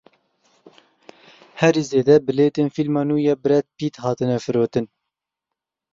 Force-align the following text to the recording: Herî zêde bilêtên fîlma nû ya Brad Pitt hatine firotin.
Herî 1.61 1.83
zêde 1.91 2.15
bilêtên 2.27 2.67
fîlma 2.75 3.03
nû 3.09 3.17
ya 3.27 3.35
Brad 3.43 3.67
Pitt 3.77 3.95
hatine 4.03 4.37
firotin. 4.45 4.85